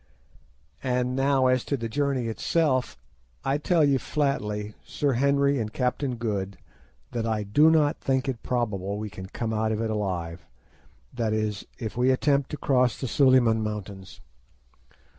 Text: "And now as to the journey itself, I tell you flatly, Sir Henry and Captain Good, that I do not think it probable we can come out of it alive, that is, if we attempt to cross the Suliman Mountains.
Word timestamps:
"And 0.81 1.15
now 1.15 1.45
as 1.45 1.63
to 1.65 1.77
the 1.77 1.87
journey 1.87 2.25
itself, 2.25 2.97
I 3.45 3.59
tell 3.59 3.85
you 3.85 3.99
flatly, 3.99 4.73
Sir 4.83 5.13
Henry 5.13 5.59
and 5.59 5.71
Captain 5.71 6.15
Good, 6.15 6.57
that 7.11 7.27
I 7.27 7.43
do 7.43 7.69
not 7.69 7.99
think 8.01 8.27
it 8.27 8.41
probable 8.41 8.97
we 8.97 9.11
can 9.11 9.27
come 9.27 9.53
out 9.53 9.71
of 9.71 9.79
it 9.79 9.91
alive, 9.91 10.47
that 11.13 11.33
is, 11.33 11.65
if 11.77 11.97
we 11.97 12.09
attempt 12.09 12.49
to 12.49 12.57
cross 12.57 12.99
the 12.99 13.07
Suliman 13.07 13.61
Mountains. 13.61 14.21